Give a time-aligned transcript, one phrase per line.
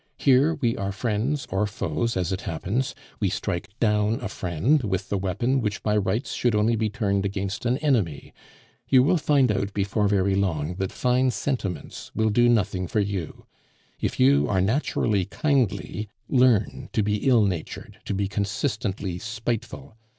[0.17, 5.09] Here we are friends or foes, as it happens; we strike down a friend with
[5.09, 8.33] the weapon which by rights should only be turned against an enemy.
[8.87, 13.45] You will find out, before very long, that fine sentiments will do nothing for you.
[13.99, 19.95] If you are naturally kindly, learn to be ill natured, to be consistently spiteful.